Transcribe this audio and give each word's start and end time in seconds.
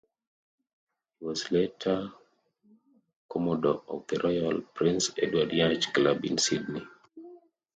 He 1.19 1.25
was 1.27 1.51
later 1.51 2.11
commodore 3.29 3.83
of 3.87 4.07
the 4.07 4.17
Royal 4.23 4.61
Prince 4.73 5.11
Edward 5.15 5.51
Yacht 5.53 5.93
Club 5.93 6.25
in 6.25 6.39
Sydney. 6.39 6.87